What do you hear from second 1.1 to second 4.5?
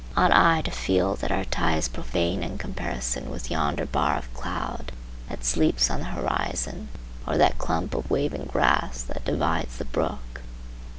that our tie is profane in comparison with yonder bar of